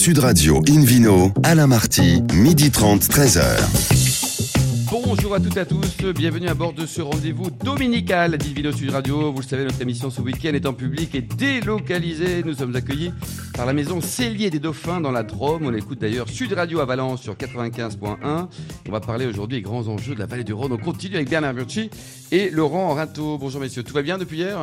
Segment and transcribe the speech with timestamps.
[0.00, 3.44] Sud Radio Invino, Alain Marty, midi 30, 13h.
[4.90, 8.92] Bonjour à toutes et à tous, bienvenue à bord de ce rendez-vous dominical d'Invino Sud
[8.92, 9.30] Radio.
[9.30, 12.42] Vous le savez, notre émission ce week-end est en public et délocalisée.
[12.42, 13.12] Nous sommes accueillis
[13.54, 15.66] par la maison Cellier des Dauphins dans la Drôme.
[15.66, 18.48] On écoute d'ailleurs Sud Radio à Valence sur 95.1.
[18.88, 20.72] On va parler aujourd'hui des grands enjeux de la vallée du Rhône.
[20.72, 21.90] On continue avec Bernard Burchi
[22.32, 23.36] et Laurent Rinto.
[23.36, 24.58] Bonjour messieurs, tout va bien depuis hier?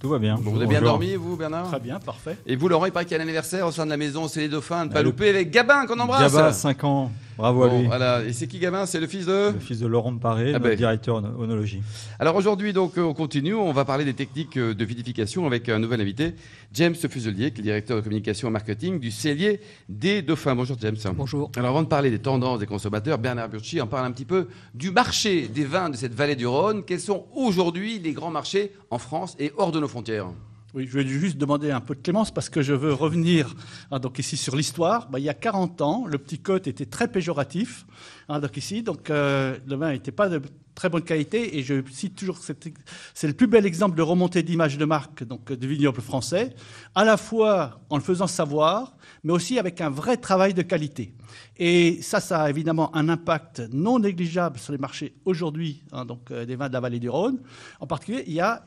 [0.00, 0.36] Tout va bien.
[0.40, 2.38] vous avez bien dormi, vous, Bernard Très bien, parfait.
[2.46, 4.28] Et vous, Laurent, il paraît qu'il y a un anniversaire au sein de la maison,
[4.28, 6.32] c'est les dauphins, ne pas louper avec Gabin qu'on embrasse.
[6.32, 7.10] Gabin, 5 ans.
[7.40, 7.86] Bravo à lui.
[7.86, 8.22] Voilà.
[8.24, 9.52] Et c'est qui Gabin C'est le fils de?
[9.54, 10.76] Le fils de Laurent Paré, ah ben.
[10.76, 11.80] directeur onologie.
[12.18, 13.54] Alors aujourd'hui, donc, on continue.
[13.54, 16.34] On va parler des techniques de vinification avec un nouvel invité,
[16.74, 20.54] James Fuselier, qui est directeur de communication et marketing du cellier des dauphins.
[20.54, 20.96] Bonjour, James.
[21.14, 21.50] Bonjour.
[21.56, 24.48] Alors avant de parler des tendances des consommateurs, Bernard Burchi en parle un petit peu
[24.74, 26.84] du marché des vins de cette vallée du Rhône.
[26.84, 30.26] Quels sont aujourd'hui les grands marchés en France et hors de nos frontières?
[30.74, 33.54] Oui, je vais juste demander un peu de clémence parce que je veux revenir
[33.90, 35.08] hein, donc ici sur l'histoire.
[35.10, 37.86] Bah, il y a 40 ans, le petit côte était très péjoratif.
[38.28, 40.40] Hein, donc ici, donc euh, le vin n'était pas de
[40.76, 44.78] très bonne qualité et je cite toujours c'est le plus bel exemple de remontée d'image
[44.78, 46.54] de marque donc de vignoble français,
[46.94, 51.14] à la fois en le faisant savoir, mais aussi avec un vrai travail de qualité.
[51.58, 56.30] Et ça, ça a évidemment un impact non négligeable sur les marchés aujourd'hui, hein, donc
[56.30, 57.40] euh, des vins de la vallée du Rhône.
[57.80, 58.64] En particulier, il y a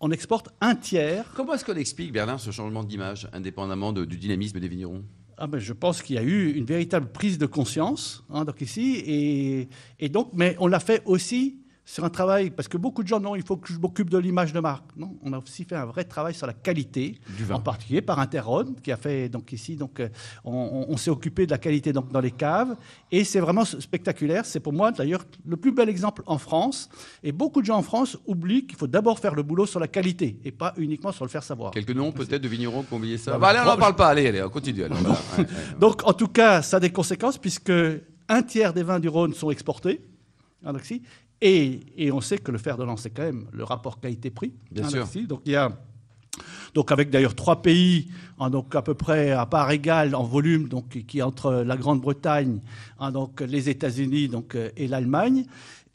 [0.00, 1.26] on exporte un tiers.
[1.34, 5.04] Comment est-ce qu'on explique, Bernard, ce changement d'image, indépendamment du dynamisme des vignerons?
[5.36, 8.60] Ah ben, je pense qu'il y a eu une véritable prise de conscience hein, donc
[8.60, 11.59] ici, et, et, donc, mais on l'a fait aussi
[11.90, 14.18] sur un travail, parce que beaucoup de gens, non, il faut que je m'occupe de
[14.18, 14.84] l'image de marque.
[14.96, 17.56] Non, on a aussi fait un vrai travail sur la qualité, du vin.
[17.56, 20.08] en particulier par Interron, qui a fait, donc ici, donc, euh,
[20.44, 22.76] on, s'est occupé de la qualité donc, dans les caves,
[23.10, 24.46] et c'est vraiment spectaculaire.
[24.46, 26.88] C'est pour moi, d'ailleurs, le plus bel exemple en France,
[27.24, 29.88] et beaucoup de gens en France oublient qu'il faut d'abord faire le boulot sur la
[29.88, 31.72] qualité, et pas uniquement sur le faire savoir.
[31.72, 33.36] Quelques noms peut-être de vignerons qui ont oublié ça.
[33.36, 34.84] Bah, allez, on n'en parle pas, allez, allez, on continue.
[35.80, 37.72] donc, en tout cas, ça a des conséquences, puisque
[38.28, 40.00] un tiers des vins du Rhône sont exportés.
[41.42, 44.52] Et, on sait que le fer de lance, c'est quand même le rapport qualité-prix.
[44.70, 45.06] Bien sûr.
[45.26, 45.70] Donc il y a
[46.74, 50.68] donc avec d'ailleurs trois pays, hein, donc à peu près à part égale en volume,
[50.68, 52.60] donc qui entre la Grande-Bretagne,
[52.98, 55.46] hein, donc les États-Unis, donc euh, et l'Allemagne.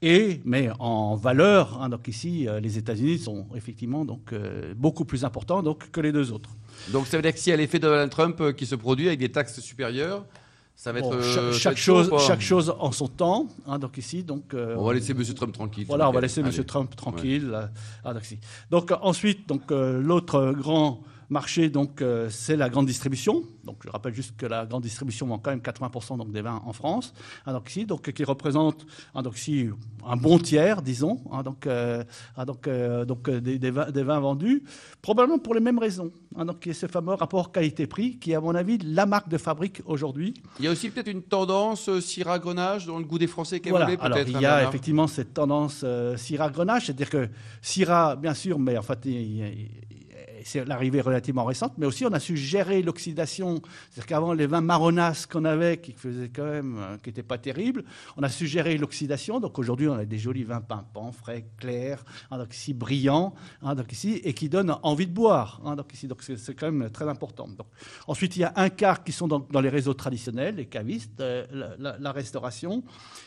[0.01, 5.05] Et, mais en valeur, hein, donc ici, euh, les États-Unis sont effectivement donc, euh, beaucoup
[5.05, 6.49] plus importants donc, que les deux autres.
[6.91, 9.19] Donc ça veut dire que s'il y a l'effet Donald Trump qui se produit avec
[9.19, 10.25] des taxes supérieures,
[10.75, 13.47] ça va être, euh, chaque, chose, chaque chose en son temps.
[13.65, 15.23] Hein, donc ici, donc euh, on va laisser M.
[15.33, 15.85] Trump tranquille.
[15.87, 16.51] Voilà, on va laisser M.
[16.65, 17.57] Trump tranquille.
[18.03, 18.23] Ah, donc,
[18.69, 23.43] donc, ensuite, donc euh, l'autre grand marché, donc, euh, c'est la grande distribution.
[23.63, 26.61] Donc, je rappelle juste que la grande distribution vend quand même 80% donc, des vins
[26.65, 27.13] en France.
[27.45, 29.69] Hein, donc, qui représente hein, ici,
[30.05, 32.03] un bon tiers, disons, hein, donc, euh,
[32.45, 34.63] donc, euh, donc des, des, vins, vendus,
[35.01, 36.11] probablement pour les mêmes raisons.
[36.35, 39.29] donc, il y a ce fameux rapport qualité-prix qui est, à mon avis, la marque
[39.29, 40.33] de fabrique aujourd'hui.
[40.59, 43.87] Il y a aussi peut-être une tendance Syrah-Grenache dans le goût des Français qui voilà.
[43.99, 45.83] Alors, il y a effectivement cette tendance
[46.17, 47.29] Syrah-Grenache, c'est-à-dire que
[47.61, 49.67] Syrah, bien sûr, mais en fait, il,
[50.45, 53.61] c'est l'arrivée relativement récente, mais aussi on a su gérer l'oxydation.
[53.89, 57.39] C'est-à-dire qu'avant, les vins marronasses qu'on avait, qui faisaient quand même, euh, qui n'étaient pas
[57.39, 57.83] terribles,
[58.15, 59.39] on a su gérer l'oxydation.
[59.39, 63.33] Donc aujourd'hui, on a des jolis vins pimpants, frais, clairs, hein, donc ici brillants,
[63.63, 65.61] hein, donc ici, et qui donnent envie de boire.
[65.65, 67.47] Hein, donc ici, donc c'est quand même très important.
[67.47, 67.67] Donc,
[68.07, 71.45] ensuite, il y a un quart qui sont dans, les réseaux traditionnels, les cavistes, euh,
[71.79, 72.83] la, restauration,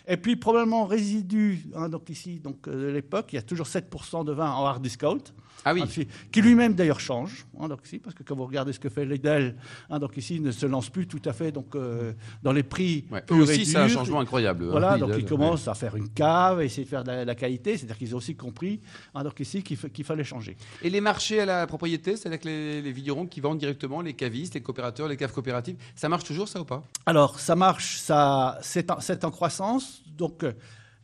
[0.07, 1.67] et puis probablement résidus.
[1.91, 4.83] donc ici, donc euh, de l'époque, il y a toujours 7% de vin en hard
[4.83, 5.19] discount.
[5.65, 5.83] Ah oui.
[6.31, 9.05] Qui lui-même d'ailleurs change, hein, donc, ici, parce que quand vous regardez ce que fait
[9.05, 9.55] Lidl,
[9.91, 12.63] hein, donc ici, il ne se lance plus tout à fait donc, euh, dans les
[12.63, 13.07] prix.
[13.11, 13.23] Ouais.
[13.31, 14.65] Eux aussi, c'est un changement incroyable.
[14.65, 17.77] Hein, voilà, donc ils commencent à faire une cave, essayer de faire de la, qualité,
[17.77, 18.81] c'est-à-dire qu'ils ont aussi compris
[19.15, 20.57] donc ici qu'il fallait changer.
[20.83, 24.15] Et les marchés à la propriété, c'est-à-dire que les, les, vignerons qui vendent directement, les
[24.15, 26.83] cavistes, les coopérateurs, les caves coopératives, ça marche toujours ça ou pas?
[27.07, 30.03] Alors, ça marche, ça, c'est en, en, croissance.
[30.17, 30.45] Donc,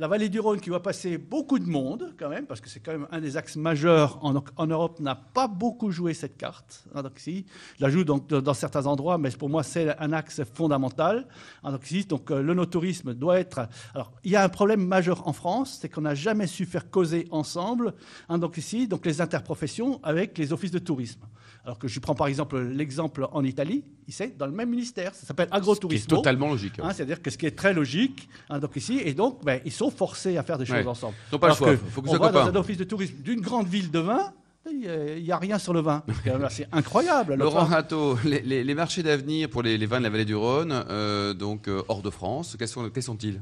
[0.04, 2.81] la vallée du Rhône qui va passer beaucoup de monde quand même, parce que c'est
[2.81, 6.84] quand même un des axes majeurs en, Europe, n'a pas beaucoup joué cette carte.
[6.94, 7.47] Hein, donc, ici,
[7.81, 11.26] la joue donc, dans certains endroits, mais pour moi c'est un axe fondamental.
[11.62, 13.67] Donc, donc euh, le no-tourisme doit être.
[13.94, 16.90] Alors il y a un problème majeur en France, c'est qu'on n'a jamais su faire
[16.90, 17.94] causer ensemble.
[18.29, 21.23] Donc ici, donc les interprofessions avec les offices de tourisme.
[21.64, 25.26] Alors que je prends par exemple l'exemple en Italie, c'est dans le même ministère, ça
[25.26, 26.06] s'appelle agrotourisme.
[26.11, 26.75] C'est totalement logique.
[26.78, 29.72] Hein, C'est-à-dire que ce qui est très logique, hein, donc ici, et donc ben, ils
[29.72, 31.14] sont forcés à faire des choses ensemble.
[31.32, 31.75] Ils pas le choix.
[31.76, 34.34] Faut que on va dans un office de tourisme d'une grande ville de vin,
[34.70, 36.02] il n'y a rien sur le vin.
[36.50, 37.34] C'est incroyable.
[37.37, 41.69] Laurent Rato, les, marchés d'avenir pour les, vins de la vallée du Rhône, euh, donc
[41.69, 43.40] euh, hors de France, quels sont-ils?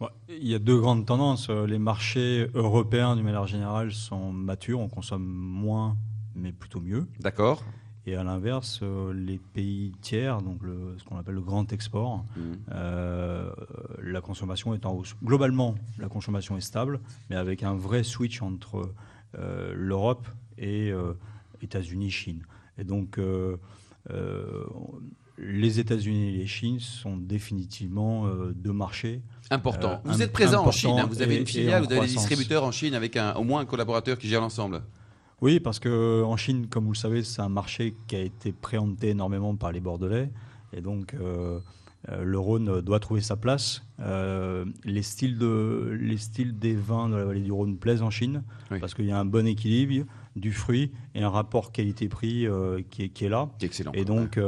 [0.00, 1.50] Sont Il y a deux grandes tendances.
[1.50, 4.80] Les marchés européens, d'une manière générale, sont matures.
[4.80, 5.96] On consomme moins
[6.34, 7.06] mais plutôt mieux.
[7.20, 7.62] D'accord.
[8.04, 12.24] Et à l'inverse, euh, les pays tiers, donc le, ce qu'on appelle le grand export,
[12.36, 12.40] Mmh.
[12.72, 13.52] euh,
[14.02, 15.14] la consommation est en hausse.
[15.22, 16.98] Globalement, la consommation est stable,
[17.30, 18.92] mais avec un vrai switch entre
[19.38, 20.26] euh, l'Europe
[20.58, 20.92] et
[21.62, 22.42] États-Unis, Chine.
[22.76, 23.18] Et donc,
[25.38, 29.22] les États-Unis et les Chine sont définitivement deux marchés.
[29.50, 29.92] Important.
[29.92, 30.98] Euh, vous êtes présent en Chine.
[30.98, 31.06] hein.
[31.08, 33.64] Vous avez une filiale, vous avez des distributeurs en Chine avec un, au moins un
[33.64, 34.82] collaborateur qui gère l'ensemble.
[35.42, 38.52] Oui, parce que en Chine, comme vous le savez, c'est un marché qui a été
[38.52, 40.30] préempté énormément par les Bordelais.
[40.72, 41.58] Et donc, euh,
[42.08, 43.84] euh, le Rhône doit trouver sa place.
[44.00, 48.10] Euh, les, styles de, les styles des vins de la vallée du Rhône plaisent en
[48.10, 48.78] Chine, Oui.
[48.78, 50.06] parce qu'il y a un bon équilibre
[50.36, 53.48] du fruit et un rapport qualité-prix euh, qui, est, qui est là.
[53.60, 53.92] Excellent.
[53.94, 54.38] Et donc,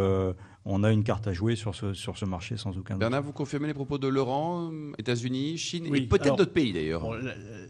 [0.67, 3.01] on a une carte à jouer sur ce, sur ce marché sans aucun doute.
[3.01, 6.73] Bernard, vous confirmez les propos de Laurent, euh, États-Unis, Chine Oui, et peut-être d'autres pays
[6.73, 7.03] d'ailleurs.
[7.03, 7.15] Bon,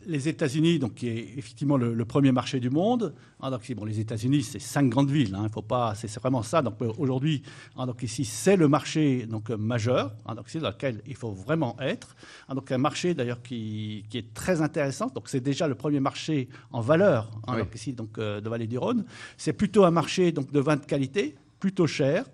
[0.07, 3.15] les États-Unis, donc qui est effectivement le, le premier marché du monde.
[3.41, 5.35] hein, donc, bon, les États-Unis, c'est cinq grandes villes.
[5.35, 6.63] hein, faut pas, c'est vraiment ça.
[6.63, 7.43] Donc euh, aujourd'hui,
[7.77, 11.17] hein, donc ici, c'est le marché donc euh, majeur, hein, donc c'est dans lequel il
[11.17, 12.15] faut vraiment être.
[12.49, 15.09] Hein, donc un marché d'ailleurs qui, qui est très intéressant.
[15.09, 17.31] Donc c'est déjà le premier marché en valeur.
[17.49, 17.59] hein, Oui.
[17.63, 19.05] donc ici, donc euh, de Vallée du Rhône.
[19.37, 22.25] C'est plutôt un marché donc de vin de qualité, plutôt cher.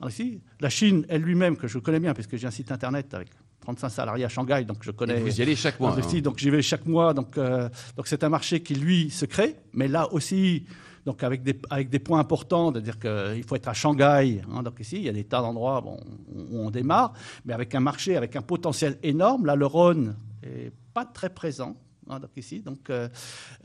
[0.00, 3.28] Alors ici, la Chine elle-même que je connais bien puisque j'ai un site internet avec
[3.60, 5.20] 35 salariés à Shanghai, donc je Et connais.
[5.20, 5.96] vous y allez chaque mois.
[5.98, 6.20] Hein.
[6.20, 7.12] donc j'y vais chaque mois.
[7.14, 10.66] Donc, euh, donc c'est un marché qui lui se crée, mais là aussi,
[11.04, 14.40] donc avec des avec des points importants, c'est-à-dire qu'il faut être à Shanghai.
[14.52, 15.98] hein, donc ici, il y a des tas d'endroits bon,
[16.28, 17.12] où on démarre,
[17.44, 19.46] mais avec un marché avec un potentiel énorme.
[19.46, 21.76] Là, le Rhône est pas très présent.
[22.08, 23.08] Hein, donc ici, donc euh,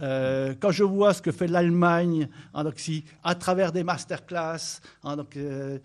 [0.01, 4.81] euh, quand je vois ce que fait l'Allemagne, hein, donc ici, à travers des masterclass,
[5.03, 5.77] hein, donc euh,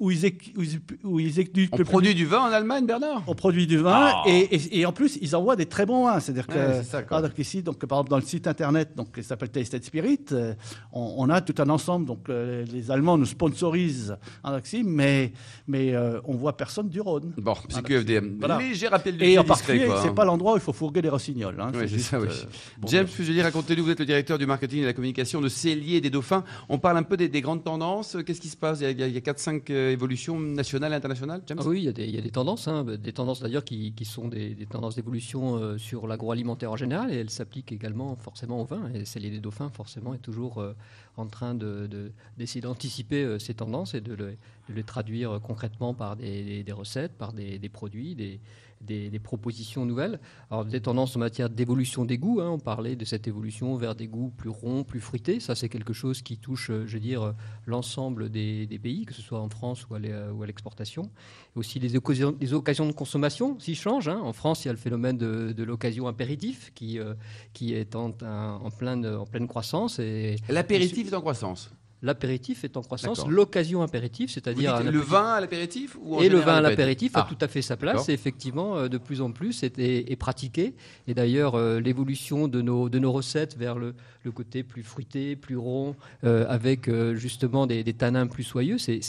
[0.00, 0.24] où ils
[0.56, 3.22] où ils, où ils éduquent On le produit du vin en Allemagne, Bernard?
[3.26, 4.22] On produit du vin Ah.
[4.26, 6.20] et, et- et en plus ils envoient des très bons vins.
[6.20, 9.22] C'est-à-dire que Ouais, ça, donc ici, donc par exemple dans le site internet, donc qui
[9.22, 10.54] s'appelle Tasted Spirit, euh,
[10.92, 12.06] on, on a tout un ensemble.
[12.06, 15.32] Donc euh, les Allemands nous sponsorisent donc ici, mais
[15.66, 17.32] mais euh, on voit personne du Rhône.
[17.36, 17.82] Bon, c'est.
[17.82, 18.36] QFDM.
[18.38, 18.58] Voilà.
[18.58, 20.14] Léger rappel du Et en particulier, c'est hein.
[20.14, 21.60] pas l'endroit où il faut fourguer les rossignols.
[21.60, 22.28] hein, Oui, c'est ça, oui.
[22.30, 22.44] euh,
[22.78, 25.48] bon, James Fuselier, racontez-nous, vous êtes le directeur du marketing et de la communication de
[25.48, 26.44] Cellier et des Dauphins.
[26.68, 28.16] On parle un peu des, des grandes tendances.
[28.26, 28.80] Qu'est-ce qui se passe?
[28.80, 31.58] Il y a, il y a 4-5 évolutions nationales et internationales, James?
[31.60, 33.64] Ah oui, il y, a des, il y a des tendances, hein, des tendances d'ailleurs
[33.64, 37.72] qui, qui sont des, des tendances d'évolution euh, sur l'agroalimentaire en général, et elles s'appliquent
[37.72, 38.90] également forcément au vin.
[38.94, 40.74] Et Cellier des Dauphins, forcément, est toujours euh,
[41.16, 44.36] en train de- de- d'essayer d'anticiper euh, ces tendances et de, le-
[44.68, 48.40] de les traduire euh, concrètement par des, des- recettes, par des, des produits, des,
[48.84, 50.20] des- propositions nouvelles.
[50.50, 53.94] Alors des tendances en matière d'évolution des goûts, hein, on parlait de cette évolution vers
[53.94, 55.40] des goûts plus ronds, plus fruités.
[55.40, 57.32] Ça, c'est quelque chose qui touche, euh, je veux dire, euh,
[57.66, 61.10] l'ensemble des, pays, que ce soit en France ou à l'exportation.
[61.54, 64.08] Aussi les occasions, de consommation s'y changent.
[64.08, 64.20] hein.
[64.22, 67.14] En France, il y a le phénomène de, l'occasion apéritif qui, euh,
[67.52, 70.00] qui est en, pleine, en pleine croissance.
[70.48, 71.70] L'apéritif est en croissance.
[72.04, 73.26] L'apéritif est en croissance.
[73.26, 77.16] L'occasion apéritif, Vous c'est-à-dire le vin à l'apéritif ou en et le vin à l'apéritif
[77.16, 77.26] a Ah.
[77.28, 80.16] tout à fait sa place et effectivement euh, de plus en plus est, est- est
[80.16, 80.74] pratiqué
[81.08, 85.36] et d'ailleurs euh, l'évolution de nos, de nos recettes vers le, le côté plus fruité,
[85.36, 85.94] plus rond
[86.24, 89.00] euh, avec euh, justement des, des tanins plus soyeux, c'est,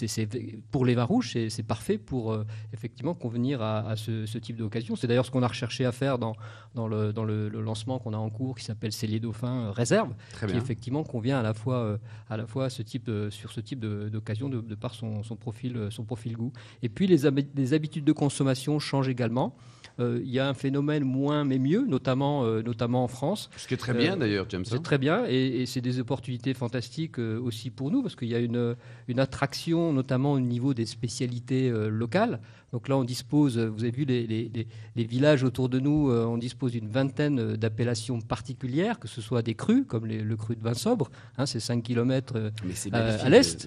[0.72, 4.58] pour les vins rouges c'est, parfait pour euh, effectivement convenir à, à ce, ce type
[4.58, 4.96] d'occasion.
[4.96, 6.36] C'est d'ailleurs ce qu'on a recherché à faire dans,
[6.76, 10.14] dans, le, dans le, le lancement qu'on a en cours qui s'appelle Cellier Dauphin Réserve
[10.32, 10.62] Très qui bien.
[10.62, 11.98] effectivement convient à la fois,
[12.30, 15.36] à la fois à ce type sur ce type d'occasion de, de par son, son
[15.36, 16.52] profil, son profil goût.
[16.84, 19.56] Et puis les habitudes de consommation changent également.
[20.00, 23.50] Euh, Il y a un phénomène moins mais mieux, notamment, euh, notamment en France.
[23.58, 24.64] Ce qui est très bien d'ailleurs, James.
[24.66, 24.70] hein.
[24.70, 28.28] C'est très bien et, et c'est des opportunités fantastiques euh, aussi pour nous parce qu'il
[28.28, 28.76] y a une,
[29.08, 32.40] une attraction notamment au niveau des spécialités locales.
[32.76, 34.68] Donc là, on dispose, euh, vous avez vu les, les- les-
[34.98, 39.22] les villages autour de nous, euh, on dispose d'une vingtaine euh, d'appellations particulières, que ce
[39.22, 42.74] soit des crus, comme les- le cru de vin sobre, hein, c'est 5 km Mais
[42.74, 43.26] c'est euh, magnifique.
[43.26, 43.66] à l'est,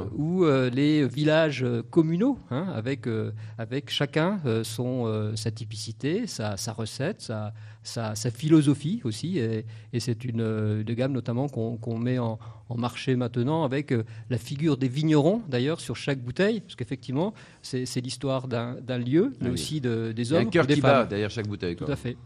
[0.00, 0.06] hein.
[0.16, 6.72] ou euh, les villages communaux, hein, avec, euh, avec chacun son, sa typicité, sa, sa
[6.72, 7.52] recette, sa,
[7.82, 9.38] sa, sa philosophie aussi.
[9.38, 13.64] Et, et c'est une, euh, une gamme notamment qu'on qu'on met en, en marché maintenant
[13.64, 18.98] avec euh, la figure des vignerons d'ailleurs sur chaque bouteille, parce qu'effectivement c'est l'histoire d'un
[18.98, 19.52] lieu, mais Oui.
[19.54, 20.90] aussi de- des Il y a hommes un cœur qui femmes.
[21.02, 21.76] bat derrière chaque bouteille.
[21.76, 21.86] quoi.
[21.86, 22.16] Tout à fait.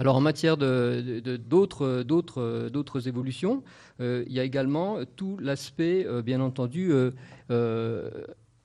[0.00, 3.64] Alors en matière de- de- de- d'autres d'autres d'autres évolutions,
[4.00, 7.10] euh, il y a également tout l'aspect, euh, bien entendu, euh,
[7.50, 8.08] euh,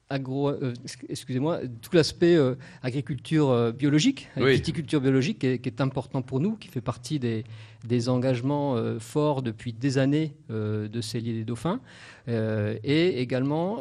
[0.09, 0.73] agro, euh,
[1.09, 4.53] excusez-moi, tout l'aspect euh, agriculture euh, biologique, Oui.
[4.53, 7.43] viticulture biologique, qui est, qui est important pour nous, qui fait partie des,
[7.87, 11.81] des engagements forts depuis des années de Cellier des Dauphins,
[12.27, 13.79] et également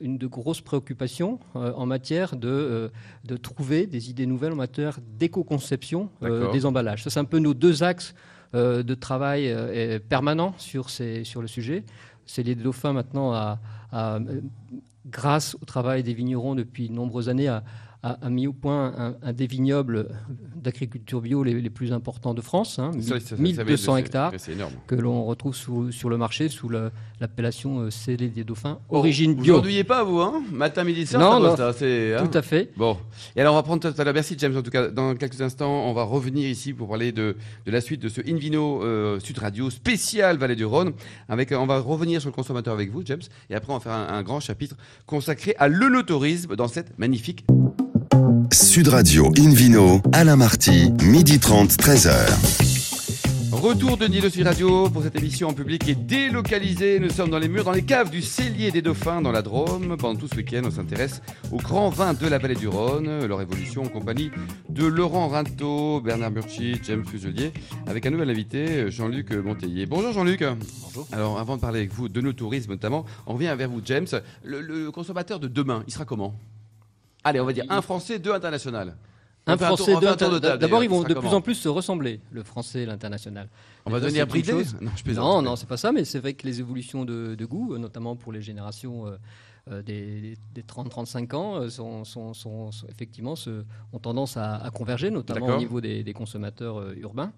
[0.00, 2.90] une de grosses préoccupations en matière de,
[3.24, 6.10] de trouver des idées nouvelles en matière d'éco-conception
[6.52, 7.04] des emballages.
[7.04, 8.14] Ça, c'est un peu nos deux axes
[8.52, 9.54] de travail
[10.10, 11.84] permanent sur, ces, sur le sujet.
[12.26, 13.58] Cellier des Dauphins maintenant a,
[13.92, 14.18] a,
[15.08, 17.48] grâce au travail des vignerons depuis de nombreuses années,
[18.02, 20.08] a, a mis au point un, un des vignobles
[20.56, 24.32] d'agriculture bio les, les, plus importants de France, hein, Ça, ça, ça, 1200 c'est- hectares,
[24.86, 26.68] que l'on retrouve sous- sur le marché sous
[27.20, 29.56] l'appellation euh, Cellier des Dauphins, origine Vous bio.
[29.56, 32.70] n'ennuyez pas, vous, hein Matin, midi, soir, Non, ça c'est, hein Tout à fait.
[32.76, 32.96] Bon,
[33.36, 34.14] et alors on va prendre tout à l'heure.
[34.14, 34.88] Merci James en tout cas.
[34.88, 37.36] Dans quelques instants, on va revenir ici pour parler de,
[37.66, 40.92] de la suite de ce Invino euh, Sud Radio spécial Vallée du Rhône.
[41.28, 43.80] Avec, euh, on va revenir sur le consommateur avec vous, James, et après on va
[43.80, 44.76] faire un, un grand chapitre
[45.06, 47.44] consacré à l'œnotourisme dans cette magnifique.
[48.52, 52.12] Sud Radio Invino, Alain Marty, midi 30, 13h.
[53.52, 57.00] Retour de Nilo Sud Radio pour cette émission en public et délocalisée.
[57.00, 59.96] Nous sommes dans les murs, dans les caves du Cellier des Dauphins dans la Drôme.
[59.96, 63.40] Pendant tout ce week-end, on s'intéresse aux grands vins de la vallée du Rhône, leur
[63.40, 64.30] évolution en compagnie
[64.68, 67.52] de Laurent Rinto, Bernard Burchi, James Fuselier,
[67.86, 69.86] avec un nouvel invité, Jean-Luc Monteillier.
[69.86, 70.44] Bonjour Jean-Luc.
[70.84, 71.08] Bonjour.
[71.12, 74.06] Alors avant de parler avec vous de nos tourismes notamment, on revient vers vous James.
[74.44, 76.34] Le, le consommateur de demain, il sera comment?
[77.24, 78.96] Allez, on va dire un français, deux international.
[79.46, 82.82] On Un français, deux D'abord, ils vont de plus en plus se ressembler, le français
[82.82, 83.48] et l'international.
[83.88, 84.52] On va devenir bridé.
[84.80, 85.10] Non, je.
[85.12, 87.78] Non, non, c'est pas ça, mais c'est vrai que les évolutions de, de goût, euh,
[87.78, 89.16] notamment pour les générations euh,
[89.70, 94.70] euh, des, des 30-35 ans, sont, sont- sont- sont- effectivement se- ont tendance à, à
[94.70, 97.32] converger, notamment au niveau des, des consommateurs euh, urbains.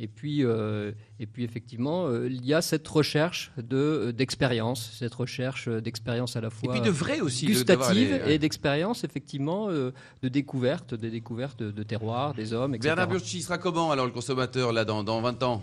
[0.00, 5.14] Et puis, euh, et puis effectivement, euh, il y a cette recherche de, d'expérience, cette
[5.14, 7.46] recherche d'expérience à la Et fois puis de vrai aussi.
[7.46, 9.92] de- d'avoir gustative les- et d'expérience, effectivement, euh,
[10.22, 12.88] de découverte, des découvertes de, de terroirs, des hommes, etc.
[12.88, 15.62] Bernard Burchi sera comment alors le consommateur là dans, dans 20 ans?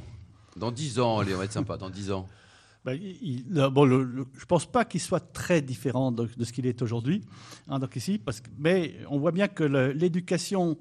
[0.58, 2.27] Dans 10 ans, allez, on va être sympa, dans 10 ans.
[2.84, 6.43] Ben, il- bon, le- le- je ne pense pas qu'il soit très différent de, de
[6.43, 7.22] ce qu'il est aujourd'hui.
[7.67, 10.75] hein, donc ici, parce que, mais on voit bien que l'éducation,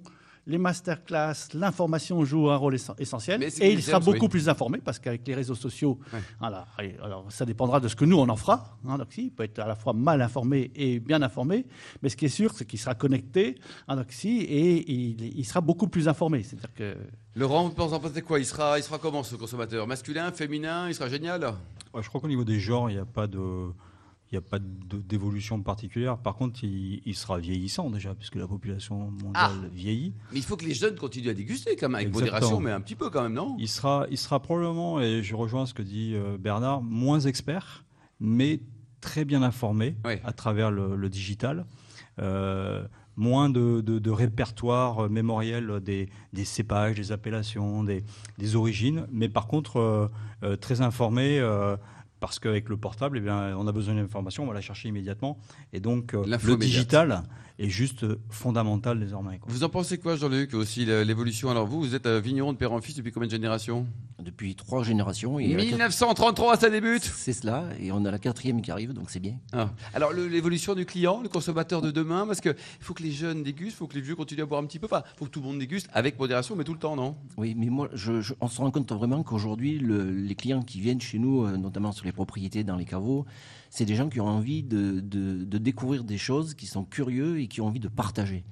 [0.50, 3.42] les masterclass, l'information jouent un rôle essen- essentiel.
[3.42, 4.28] Et il sera beaucoup oui.
[4.28, 6.18] plus informé parce qu'avec les réseaux sociaux, Ouais.
[6.40, 8.76] voilà, et alors, ça dépendra de ce que nous on en fera.
[8.86, 11.66] hein, donc il peut être à la fois mal informé et bien informé.
[12.02, 13.56] Mais ce qui est sûr, c'est qu'il sera connecté
[13.88, 16.42] hein, donc et il, il sera beaucoup plus informé.
[16.42, 16.96] C'est-à-dire que
[17.36, 18.40] Laurent, vous en pensez quoi?
[18.40, 19.86] Il sera, il sera comment ce consommateur?
[19.86, 20.88] Masculin, féminin?
[20.88, 21.44] Il sera génial?
[21.94, 23.38] Ouais, je crois qu'au niveau des genres, il n'y a pas de.
[24.32, 26.16] Il n'y a pas d'évolution particulière.
[26.16, 29.68] Par contre, il, il sera vieillissant déjà, puisque la population mondiale Ah.
[29.72, 30.14] vieillit.
[30.32, 32.32] Mais il faut que les jeunes continuent à déguster quand même, avec Exactement.
[32.36, 33.56] modération, mais un petit peu quand même, non?
[33.58, 37.84] Il sera, il sera probablement, et je rejoins ce que dit euh, Bernard, moins expert,
[38.20, 38.60] mais
[39.00, 41.66] très bien informé à travers le, le digital.
[42.20, 48.04] Euh, moins de, de- de répertoire mémoriel des, des cépages, des appellations, des,
[48.38, 50.06] des origines, mais par contre euh,
[50.44, 51.40] euh, très informé.
[52.20, 54.88] Euh, parce qu'avec le portable, eh bien, on a besoin d'informations, on va la chercher
[54.88, 55.38] immédiatement.
[55.72, 56.58] Et donc, euh, le immédiate.
[56.58, 57.22] digital
[57.58, 59.38] est juste euh, fondamental désormais.
[59.38, 59.52] quoi.
[59.52, 61.50] Vous en pensez quoi, Jean-Luc Aussi l'évolution?
[61.50, 63.86] Alors vous, vous êtes euh, vigneron de père en fils depuis combien de générations?
[64.18, 65.38] Depuis trois générations.
[65.38, 68.92] Et la 1933, ça quat- débute C'est cela, et on a la quatrième qui arrive,
[68.92, 69.36] donc c'est bien.
[69.52, 69.70] Ah.
[69.94, 73.76] Alors l'évolution du client, le consommateur de demain, parce qu'il faut que les jeunes dégustent,
[73.76, 74.86] il faut que les vieux continuent à boire un petit peu.
[74.86, 77.16] Enfin, il faut que tout le monde déguste avec modération, mais tout le temps, non?
[77.38, 80.80] Oui, mais moi, je- je- on se rend compte vraiment qu'aujourd'hui, le- les clients qui
[80.80, 83.26] viennent chez nous, euh, notamment sur les propriétés, dans les caveaux,
[83.70, 87.46] c'est des gens qui ont envie de, de- découvrir des choses, qui sont curieux et
[87.48, 88.44] qui ont envie de partager.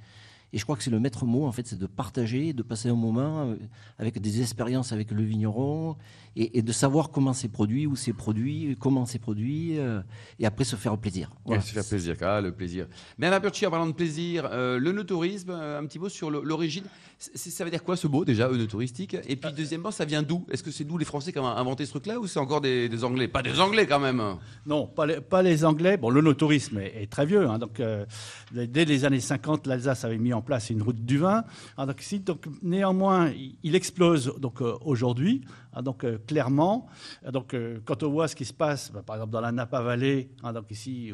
[0.52, 2.88] Et je crois que c'est le maître mot, en fait, c'est de partager, de passer
[2.88, 3.56] un moment euh,
[3.98, 5.96] avec des expériences avec le vigneron
[6.38, 10.00] et, et de savoir comment c'est produit, où c'est produit, comment c'est produit, euh,
[10.38, 11.30] et après se faire plaisir.
[11.44, 11.60] Voilà.
[11.62, 12.86] Se faire plaisir, ah, le plaisir.
[13.18, 16.30] Mais Alain Burchi, en parlant de plaisir, euh, le no-tourisme, euh, un petit mot sur
[16.30, 16.84] l'origine.
[17.18, 20.46] Ça veut dire quoi ce mot déjà, touristique Et puis deuxièmement, ça vient d'où?
[20.50, 22.88] Est-ce que c'est nous les Français qui avons inventé ce truc-là ou c'est encore des,
[22.88, 23.26] des Anglais?
[23.26, 24.22] Pas des Anglais quand même
[24.66, 25.96] Non, pas les, pas les Anglais.
[25.96, 27.48] Bon, le no-tourisme est, est très vieux.
[27.48, 28.06] hein, donc, euh,
[28.52, 31.42] dès les années 50, l'Alsace avait mis en place une route du vin.
[31.76, 33.32] hein, donc, ici, donc, néanmoins,
[33.64, 35.40] il, explose donc, euh, aujourd'hui,
[35.74, 36.86] hein, donc, euh, clairement.
[37.32, 39.80] Donc, euh, quand on voit ce qui se passe, bah, par exemple, dans la Napa
[39.80, 41.12] Valley, hein, donc ici,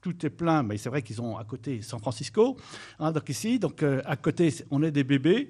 [0.00, 2.56] tout est plein, mais c'est vrai qu'ils ont à côté San Francisco.
[2.98, 5.48] hein, donc ici, donc, euh, à côté, on est des bébés.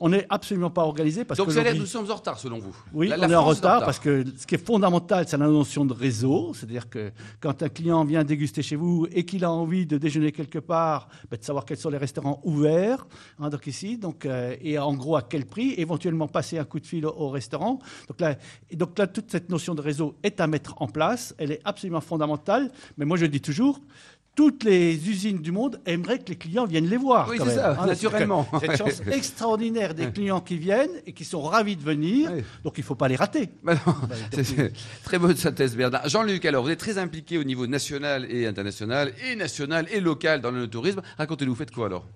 [0.00, 2.10] On n'est absolument pas organisé parce Donc que ça a l'air que l'origine- nous sommes
[2.14, 4.54] en retard selon vous oui, La- la on est en retard parce que ce qui
[4.54, 6.52] est fondamental, c'est la notion de réseau.
[6.54, 10.30] C'est-à-dire que quand un client vient déguster chez vous et qu'il a envie de déjeuner
[10.30, 13.06] quelque part, ben, de savoir quels sont les restaurants ouverts,
[13.40, 16.78] hein, donc ici, donc, euh, et en gros à quel prix, éventuellement passer un coup
[16.78, 17.80] de fil au, au restaurant.
[18.08, 18.36] Donc là,
[18.70, 21.34] et donc là, toute cette notion de réseau est à mettre en place.
[21.38, 22.70] Elle est absolument fondamentale.
[22.98, 23.80] Mais moi, je dis toujours.
[24.38, 27.26] Toutes les usines du monde aimeraient que les clients viennent les voir.
[27.28, 27.86] Oui, c'est ça, hein.
[27.86, 28.46] naturellement.
[28.60, 32.30] C'est une chance extraordinaire des clients qui viennent et qui sont ravis de venir.
[32.32, 32.44] Oui.
[32.62, 33.48] Donc il ne faut pas les rater.
[33.64, 34.14] Bah non, Bah,
[34.44, 36.08] c'est- très bonne synthèse, Bernard.
[36.08, 40.40] Jean-Luc, alors, vous êtes très impliqué au niveau national et international, et national et local
[40.40, 41.02] dans le tourisme.
[41.18, 42.06] Racontez-nous, vous faites quoi alors?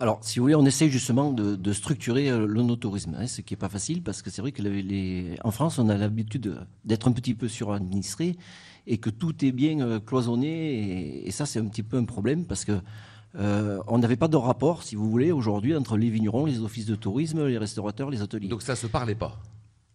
[0.00, 3.52] Alors, si vous voulez, on essaye justement de, de structurer euh, l'onotourisme, hein, ce qui
[3.52, 6.54] n'est pas facile parce que c'est vrai que les, les- en France, on a l'habitude
[6.86, 8.36] d'être un petit peu suradministré
[8.86, 10.48] et que tout est bien euh, cloisonné.
[10.48, 12.72] Et, et ça, c'est un petit peu un problème parce que
[13.38, 16.86] euh, on n'avait pas de rapport, si vous voulez, aujourd'hui entre les vignerons, les offices
[16.86, 18.48] de tourisme, les restaurateurs, les hôteliers.
[18.48, 19.36] Donc ça se parlait pas.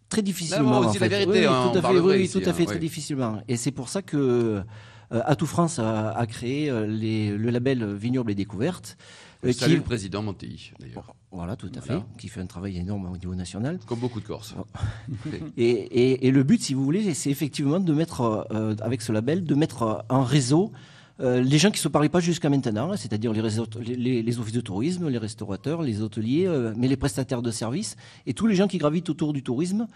[0.09, 0.79] Très difficilement.
[0.79, 2.63] En c'est la vérité, Oui, hein, tout à fait, vrai oui, ici, tout à fait,
[2.63, 2.81] hein, très oui.
[2.81, 3.41] difficilement.
[3.47, 4.61] Et c'est pour ça que euh,
[5.09, 8.97] Atout France a, a créé euh, les- le label Vignoble et Découverte.
[9.43, 11.15] Salut qui- le président Mantéi, d'ailleurs.
[11.31, 12.01] Voilà, tout à Voilà.
[12.01, 13.79] fait, qui fait un travail énorme au niveau national.
[13.87, 14.53] Comme beaucoup de Corses.
[15.57, 19.11] Et, et- et le but, si vous voulez, c'est effectivement de mettre, euh, avec ce
[19.11, 20.71] label, de mettre en réseau
[21.19, 25.07] euh, les gens qui ne se parlaient pas jusqu'à maintenant, c'est-à-dire les offices de tourisme,
[25.07, 27.95] les restaurateurs, les hôteliers, euh, mais les prestataires de services
[28.25, 29.87] et tous les gens qui gravitent autour du tourisme.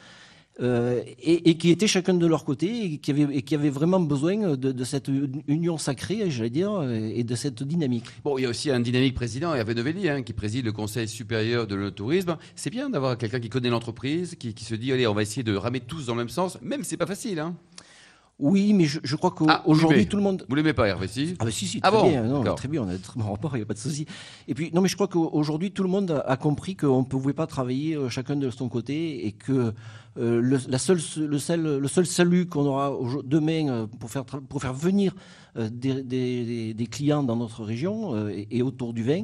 [0.62, 5.10] Euh, et, qui étaient chacun de leur côté et qui avaient, vraiment besoin de, cette
[5.48, 8.06] union sacrée, j'allais dire, et de cette dynamique.
[8.24, 11.08] Bon, il y a aussi un dynamique président, Hervé Novelli, hein, qui préside le Conseil
[11.08, 12.38] supérieur de l'autorisme.
[12.56, 15.44] C'est bien d'avoir quelqu'un qui connaît l'entreprise, qui, qui se dit, allez, on va essayer
[15.44, 17.40] de ramer tous dans le même sens, même si c'est pas facile.
[17.40, 17.56] Hein.
[18.38, 20.10] Oui, mais je, je crois Ah, qu'aujourd'hui, Olivier.
[20.10, 21.36] tout le monde, Vous l'aimez pas, Hervé, si?
[21.40, 23.18] Ah bah si, si, Ah très bon bien, non, très bien, on a de très
[23.18, 24.06] bon rapport, il n'y a pas de souci.
[24.50, 27.32] Et puis, non mais je crois qu'aujourd'hui, tout le monde a- compris qu'on ne pouvait
[27.34, 29.74] pas travailler euh, chacun de son côté et que
[30.18, 32.92] euh, le, la seule, le, seul, le seul salut qu'on aura
[33.24, 35.16] demain euh, pour faire, pour faire venir
[35.58, 39.24] des, des- des clients dans notre région et, et autour du vin,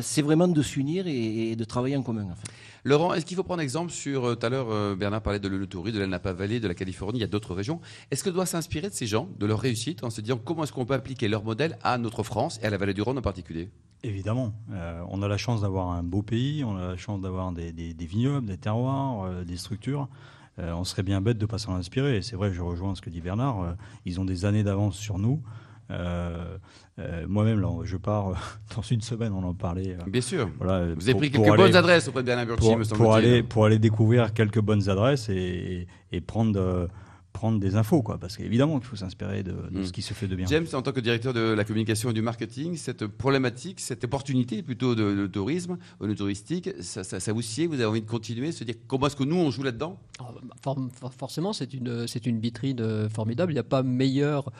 [0.00, 2.24] c'est vraiment de s'unir et, et de travailler en commun.
[2.32, 2.48] En fait.
[2.86, 5.48] Laurent, est-ce qu'il faut prendre exemple sur, euh, tout à l'heure, euh, Bernard parlait de
[5.48, 7.80] l'Eleuthorus, de la Napa Valley, de la Californie, il y a d'autres régions.
[8.12, 10.72] Est-ce qu'on doit s'inspirer de ces gens, de leur réussite, en se disant comment est-ce
[10.72, 13.22] qu'on peut appliquer leur modèle à notre France et à la vallée du Rhône en
[13.22, 13.70] particulier?
[14.04, 17.50] Évidemment, Euh, on a la chance d'avoir un beau pays, on a la chance d'avoir
[17.50, 20.08] des, vignobles, des terroirs, des structures.
[20.56, 22.22] On serait bien bête de ne pas s'en inspirer.
[22.22, 23.74] C'est vrai, je rejoins ce que dit Bernard,
[24.04, 25.42] ils ont des années d'avance sur nous.
[25.90, 26.56] Euh,
[26.98, 28.34] euh, Moi-même, là, je pars euh,
[28.76, 29.96] dans une semaine, on en parlait.
[30.06, 30.50] Bien sûr.
[30.58, 32.76] voilà, Vous avez pour- pris pour quelques aller- bonnes adresses auprès de Bernard Burti, pour,
[32.78, 33.14] me pour semble-t-il.
[33.32, 36.88] aller, pour aller découvrir quelques bonnes adresses et, et prendre,
[37.36, 38.02] prendre des infos.
[38.02, 39.84] Quoi, parce qu'évidemment qu'il faut s'inspirer de, de Mm.
[39.84, 40.46] ce qui se fait de bien.
[40.46, 44.62] James, en tant que directeur de la communication et du marketing, cette problématique, cette opportunité
[44.62, 47.66] plutôt de, de tourisme, de touristique, ça, ça, ça vous sied?
[47.66, 49.98] Vous avez envie de continuer, se dire comment est-ce que nous on joue là-dedans?
[50.18, 53.52] Alors, bah, for- for- forcément, c'est une, c'est une vitrine euh, formidable.
[53.52, 54.50] Il n'y a pas meilleure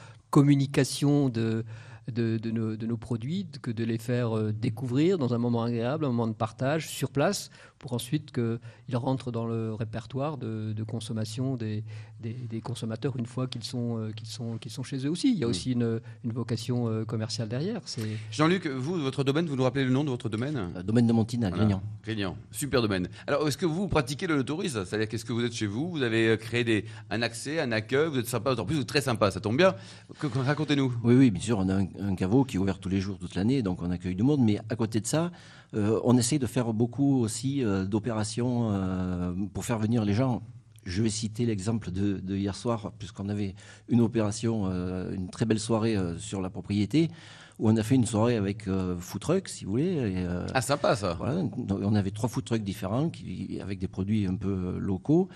[0.41, 1.65] communication de,
[2.13, 5.63] de, de nos, de nos produits que de les faire euh, découvrir dans un moment
[5.65, 10.73] agréable, un moment de partage sur place, pour ensuite qu'ils rentrent dans le répertoire de,
[10.73, 11.85] de consommation des,
[12.21, 15.33] des, des consommateurs une fois qu'ils sont, euh, qu'ils sont, qu'ils sont chez eux aussi.
[15.33, 15.51] Il y a Mm.
[15.51, 17.81] aussi une, une vocation euh, commerciale derrière.
[17.85, 20.57] C'est Jean-Luc, vous, votre domaine, vous nous rappelez le nom de votre domaine?
[20.77, 21.65] Euh, Domaine de Montine à Voilà.
[21.65, 21.83] Grignan.
[22.05, 23.09] Grignan, super domaine.
[23.27, 25.91] Alors, est-ce que vous pratiquez le tourisme C'est-à-dire, qu'est-ce que vous êtes chez vous?
[25.91, 28.89] Vous avez créé des, un accès, un accueil, vous êtes sympa, en plus vous êtes
[28.89, 29.75] très sympa, ça tombe bien.
[30.23, 30.93] Racontez-nous.
[31.05, 33.19] Oui, oui, bien sûr, on a un, un caveau qui est ouvert tous les jours,
[33.19, 34.41] toute l'année, donc on accueille du monde.
[34.41, 35.31] Mais à côté de ça,
[35.75, 40.43] euh, on essaye de faire beaucoup aussi euh, d'opérations euh, pour faire venir les gens.
[40.87, 43.55] Je vais citer l'exemple de, de hier soir, puisqu'on avait
[43.89, 47.11] une opération, euh, une très belle soirée euh, sur la propriété,
[47.59, 49.85] où on a fait une soirée avec euh, food truck, si vous voulez.
[49.95, 51.15] et, euh, Ah, sympa ça.
[51.15, 55.29] voilà, on avait trois food trucks différents qui, avec des produits un peu locaux,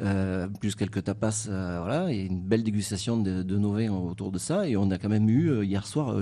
[0.00, 4.32] euh, plus quelques tapas, euh, voilà, et une belle dégustation de, de nos vins autour
[4.32, 4.66] de ça.
[4.68, 6.16] Et on a quand même eu euh, hier soir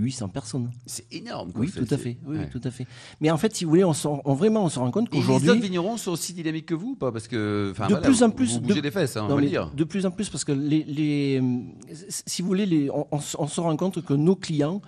[0.00, 0.70] 800 personnes.
[0.86, 1.52] C'est énorme.
[1.52, 1.60] quoi.
[1.62, 2.16] Oui, tout à fait.
[2.26, 2.48] Oui, ouais.
[2.50, 2.86] tout à fait.
[3.20, 3.92] Mais en fait, si vous voulez, on,
[4.34, 6.90] vraiment, on se rend compte Et les autres qu'aujourd'hui, vignerons sont aussi dynamiques que vous
[6.90, 7.12] ou pas?
[7.12, 9.70] Parce que, De voilà, plus en plus, vous de- des fesses, hein, on va dire.
[9.76, 11.42] de plus en plus, parce que les, les-
[12.08, 14.80] si vous voulez, les- on, on se- on se rend compte que nos clients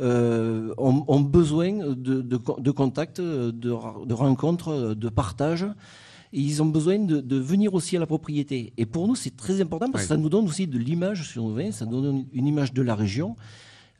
[0.00, 5.66] euh, ont, ont besoin de, de, de contacts, de, de rencontres, de partage.
[6.32, 8.72] Et ils ont besoin de, de venir aussi à la propriété.
[8.76, 11.42] Et pour nous, c'est très important parce que ça nous donne aussi de l'image sur
[11.42, 13.34] nos vins, ça nous donne une image de la région.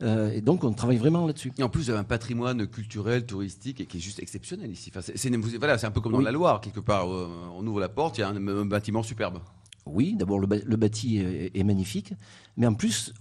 [0.01, 1.51] Euh, et donc, on travaille vraiment là-dessus.
[1.57, 4.91] Et en plus, vous avez un patrimoine culturel, touristique, et qui est juste exceptionnel ici.
[4.95, 6.23] Enfin, c'est, voilà, c'est un peu comme dans Oui.
[6.23, 7.11] la Loire, quelque part.
[7.13, 9.39] euh, on ouvre la porte, il y a un, un bâtiment superbe.
[9.85, 12.13] Oui, d'abord le, bâti est, est magnifique,
[12.57, 13.13] mais en plus,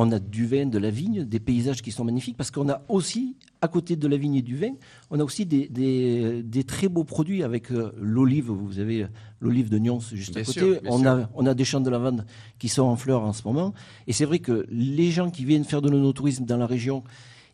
[0.00, 2.82] on a du vin, de la vigne, des paysages qui sont magnifiques, parce qu'on a
[2.88, 4.74] aussi, à côté de la vigne et du vin,
[5.10, 8.50] on a aussi des, des- des très beaux produits avec euh, l'olive.
[8.50, 9.06] Vous avez
[9.40, 10.60] l'olive de Nyons juste Bien à côté.
[10.60, 11.08] sûr, bien on, sûr.
[11.08, 12.24] A, on a des champs de lavande
[12.60, 13.74] qui sont en fleurs en ce moment.
[14.06, 17.02] Et c'est vrai que les gens qui viennent faire de l'onotourisme dans la région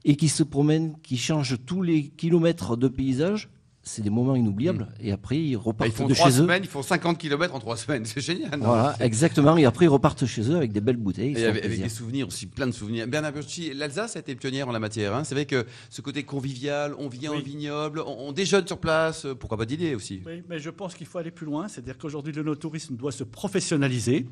[0.04, 3.48] et qui se promènent, qui changent tous les kilomètres de paysage,
[3.87, 4.88] c'est des moments inoubliables.
[5.01, 6.42] Et après, ils repartent ils font de trois chez eux.
[6.42, 8.59] semaines, ils font 50 km en trois semaines, c'est génial.
[8.59, 9.57] non Voilà, exactement.
[9.59, 11.35] Et après, ils repartent chez eux avec des belles bouteilles.
[11.38, 13.07] Et avec, des souvenirs aussi, plein de souvenirs.
[13.07, 15.14] Bernard Burchi, l'Alsace a été pionnière en la matière.
[15.14, 15.23] hein.
[15.25, 17.38] C'est vrai que ce côté convivial, on vient Oui.
[17.38, 20.70] au vignoble, on, on déjeune sur place, euh, pourquoi pas dîner aussi Oui, mais je
[20.70, 21.68] pense qu'il faut aller plus loin.
[21.68, 24.27] C'est-à-dire qu'aujourd'hui, le no-tourisme doit se professionnaliser.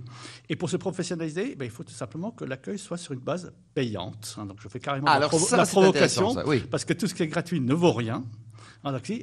[0.49, 3.53] Et pour se professionnaliser, ben, il faut tout simplement que l'accueil soit sur une base
[3.75, 4.35] payante.
[4.39, 4.47] hein.
[4.47, 6.35] donc, je fais carrément Ah, la, alors provo- ça, la c'est intéressant, provocation.
[6.35, 6.63] ça, oui.
[6.71, 8.25] Parce que tout ce qui est gratuit ne vaut rien.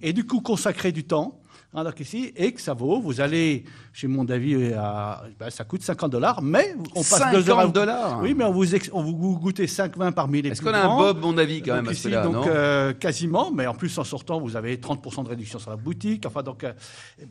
[0.02, 1.40] Et du coup, consacrer du temps.
[1.74, 5.64] hein, donc ici, et que ça vaut, vous allez chez mon David, à, ben, ça
[5.66, 8.20] coûte 50 dollars, mais on passe deux heures à 50 dollars?
[8.24, 10.80] Oui, mais on vous, ex- on vous goûtez 5 vins parmi les Est-ce qu'on a
[10.88, 10.98] un.
[10.98, 13.96] Bob, mon avis, quand Donc même, à ici, là donc, euh, quasiment, mais en plus
[14.00, 16.26] en sortant, vous avez 30% de réduction sur la boutique.
[16.26, 16.74] Enfin, donc, euh,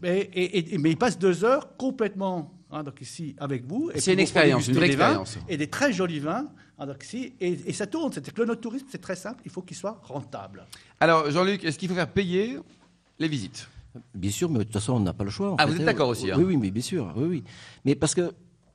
[0.03, 3.91] mais, et- et- mais il passe deux heures complètement, hein, donc ici avec vous.
[3.93, 5.38] et C'est une expérience, une vraie expérience.
[5.49, 6.45] Et des très jolis vins,
[6.81, 8.12] et, et ça tourne.
[8.12, 9.43] C'est-à-dire que le tourisme, c'est très simple.
[9.45, 10.64] Il faut qu'il soit rentable.
[11.01, 12.59] Alors, Jean-Luc, est-ce qu'il faut faire payer
[13.19, 13.69] les visites?
[14.14, 15.53] Bien sûr, mais de toute façon, on n'a pas le choix.
[15.53, 15.85] en Ah, fait, vous êtes hein.
[15.87, 17.12] d'accord aussi, hein Oui, oui, mais bien sûr.
[17.17, 17.45] Oui, oui.
[17.85, 18.33] Mais parce que,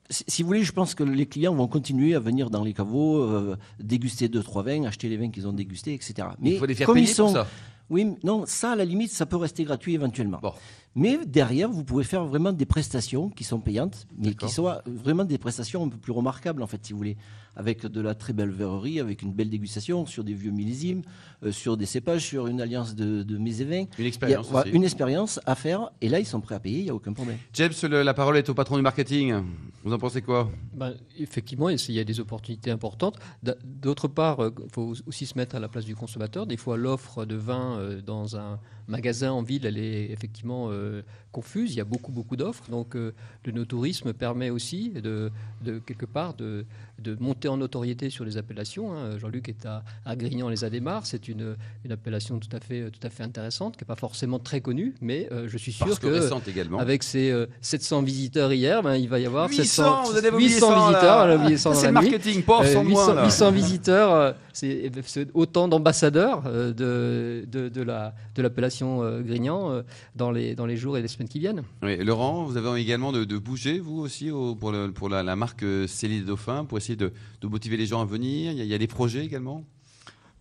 [0.10, 3.22] si vous voulez, je pense que les clients vont continuer à venir dans les caveaux,
[3.24, 6.28] euh, déguster deux, trois vins, acheter les vins qu'ils ont dégustés, etc.
[6.40, 7.48] Mais Il faut les faire comme payer ils sont, pour ça.
[7.90, 10.40] Oui, non, ça, à la limite, ça peut rester gratuit éventuellement.
[10.42, 10.54] Bon.
[10.96, 15.24] Mais derrière, vous pouvez faire vraiment des prestations qui sont payantes, mais qui soient vraiment
[15.26, 17.18] des prestations un peu plus remarquables, en fait, si vous voulez.
[17.56, 21.04] Avec de la très belle verrerie, avec une belle dégustation, sur des vieux millésimes,
[21.44, 23.86] euh, sur des cépages, sur une alliance de, de mets et vins.
[24.00, 26.84] Une a expérience une expérience à faire, et là, ils sont prêts à payer, il
[26.86, 27.38] n'y a aucun problème.
[27.54, 29.36] James, le- la parole est au patron du marketing.
[29.84, 30.50] Vous en pensez quoi?
[30.74, 33.18] Ben, effectivement, il y a des opportunités importantes.
[33.44, 36.48] D'a- D'autre part, il faut aussi se mettre à la place du consommateur.
[36.48, 41.02] Des fois, l'offre de vin euh, dans un magasin en ville, elle est effectivement euh,
[41.32, 41.74] confuse.
[41.74, 42.70] Il y a beaucoup, beaucoup d'offres.
[42.70, 43.14] Donc, euh,
[43.46, 45.32] le no-tourisme permet aussi, de,
[45.64, 46.66] de quelque part, de,
[47.02, 48.94] de monter en notoriété sur les appellations.
[48.94, 49.18] hein.
[49.18, 51.06] Jean-Luc est à, à Grignan-les-Adémars.
[51.06, 54.40] C'est une, une appellation tout à fait, tout à fait intéressante, qui n'est pas forcément
[54.40, 56.80] très connue, mais euh, je suis sûr Parce que, que récente également.
[56.80, 60.50] avec euh, 700 visiteurs hier, ben, il va y avoir 800, 700, vous avez oublié
[60.50, 60.88] 800 100, là.
[60.90, 61.18] visiteurs.
[61.18, 63.14] on a oublié 100 Ça, dans c'est la le marketing, Euh, sans 800, moi.
[63.16, 63.24] là.
[63.26, 69.22] 800 visiteurs, euh, c'est c'est autant d'ambassadeurs euh, de, de, de la- de l'appellation euh,
[69.22, 69.82] Grignan euh,
[70.16, 71.64] dans, les, dans les jours et les semaines qui viennent.
[71.84, 75.24] Oui, Laurent, vous avez également de, de bouger, vous aussi, au- pour, le- pour la,
[75.24, 78.52] la marque euh, Céline des Dauphins, pour essayer de, de motiver les gens à venir.
[78.52, 79.64] Il y a, il y a des projets également?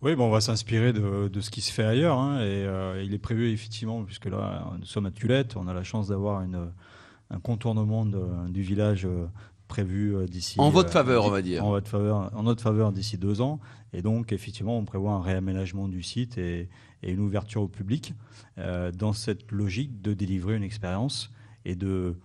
[0.01, 2.17] Oui, bon, on va s'inspirer de, de ce qui se fait ailleurs.
[2.19, 5.73] hein, et euh, il est prévu, effectivement, puisque là, nous sommes à Tulette, on a
[5.73, 9.25] la chance d'avoir un contournement de- du village euh,
[9.69, 10.59] prévu euh, d'ici.
[10.59, 11.65] En votre euh, faveur, on va dire.
[11.65, 13.59] En, votre faveur, en notre faveur d'ici deux ans.
[13.93, 16.67] Et donc, effectivement, on prévoit un réaménagement du site et,
[17.01, 18.13] et une ouverture au public
[18.57, 21.31] euh, dans cette logique de délivrer une expérience
[21.63, 22.15] et de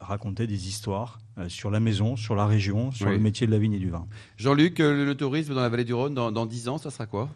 [0.00, 3.12] raconter des histoires euh, sur la maison, sur la région, sur Oui.
[3.14, 4.06] le métier de la vigne et du vin.
[4.36, 7.06] Jean-Luc, euh, le tourisme dans la vallée du Rhône, dans, dans 10 ans, ça sera
[7.06, 7.28] quoi?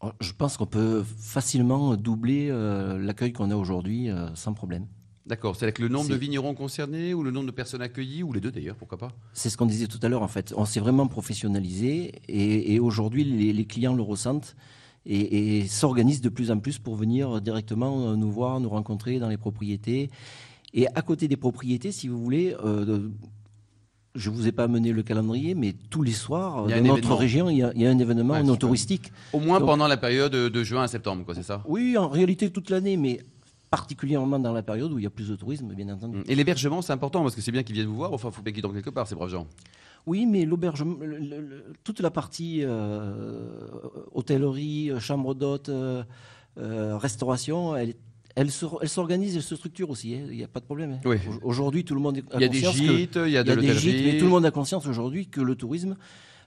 [0.00, 4.86] Oh, Je pense qu'on peut facilement doubler euh, l'accueil qu'on a aujourd'hui euh, sans problème.
[5.26, 8.32] D'accord, c'est avec le nombre de vignerons concernés ou le nombre de personnes accueillies, ou
[8.32, 9.12] les deux d'ailleurs, pourquoi pas?
[9.34, 10.54] C'est ce qu'on disait tout à l'heure, en fait.
[10.56, 14.56] On s'est vraiment professionnalisé et, et aujourd'hui, les, les clients le ressentent
[15.04, 19.18] et, et s'organisent de plus en plus pour venir directement euh, nous voir, nous rencontrer
[19.18, 20.10] dans les propriétés.
[20.74, 23.08] Et à côté des propriétés, si vous voulez, euh,
[24.14, 27.16] je ne vous ai pas amené le calendrier, mais tous les soirs, dans notre événement.
[27.16, 29.12] région, il y, a, il y a un événement Ouais, non touristique.
[29.32, 31.62] Au moins Donc- pendant la période de juin à septembre, quoi, c'est ça?
[31.66, 33.20] Oui, en réalité toute l'année, mais
[33.70, 36.22] particulièrement dans la période où il y a plus de tourisme, bien entendu.
[36.26, 38.42] Et l'hébergement, c'est important, parce que c'est bien qu'ils viennent vous voir, enfin, il faut
[38.42, 39.46] bien qu'ils dorment quelque part, ces braves gens.
[40.06, 40.96] Oui, mais l'aubergement,
[41.84, 43.46] toute la partie euh,
[44.12, 46.02] hôtellerie, chambre d'hôte, euh,
[46.96, 47.94] restauration, elle, se-
[48.38, 50.14] elle s'organise, elle se structure aussi.
[50.14, 50.92] hein, Il n'y a pas de problème.
[50.92, 51.00] hein.
[51.04, 51.16] Oui.
[51.42, 53.42] Au- Aujourd'hui, tout le monde a Il y a des conscience gîtes, il y a
[53.42, 54.12] de y a des gîtes, l'hôtellerie.
[54.12, 55.96] mais tout le monde a conscience aujourd'hui que le tourisme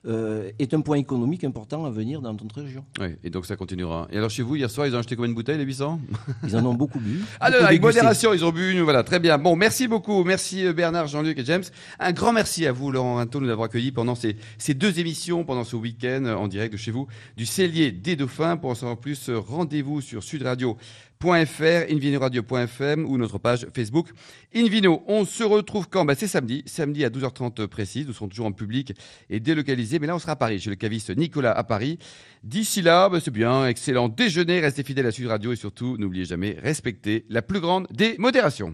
[0.07, 2.83] euh, est un point économique important à venir dans notre région.
[2.99, 4.07] Oui, et donc ça continuera.
[4.11, 6.01] Et alors chez vous, hier soir, ils ont acheté combien de bouteilles, les 800
[6.47, 7.19] Ils en ont beaucoup bu.
[7.39, 7.99] Alors, beaucoup avec dégusté.
[7.99, 9.37] modération, ils ont bu une, voilà, très bien.
[9.37, 10.23] Bon, merci beaucoup.
[10.23, 11.61] Merci euh, Bernard, Jean-Luc et James.
[11.99, 14.99] Un grand merci à vous, Laurent Rinto, de nous avoir accueillis pendant ces, ces deux
[14.99, 17.05] émissions, pendant ce week-end euh, en direct de chez vous,
[17.37, 18.57] du Cellier des Dauphins.
[18.57, 20.79] Pour en savoir plus, rendez-vous sur sudradio.fr,
[21.29, 24.09] invinoradio.fm ou notre page Facebook
[24.55, 25.03] Invino.
[25.07, 26.05] On se retrouve quand?
[26.05, 28.07] Bah, C'est samedi, samedi à 12h30 précise.
[28.07, 28.93] Nous serons toujours en public
[29.29, 29.99] et délocalisés.
[29.99, 31.99] Mais là, on sera à Paris, chez le caviste Nicolas à Paris.
[32.43, 34.59] D'ici là, bah, c'est bien, excellent déjeuner.
[34.59, 38.71] Restez fidèles à Sud Radio et surtout, n'oubliez jamais, respectez la plus grande des modérations.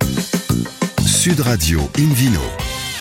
[1.06, 2.42] Sud Radio Invino.